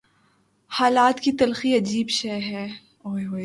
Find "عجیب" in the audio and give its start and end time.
1.77-2.09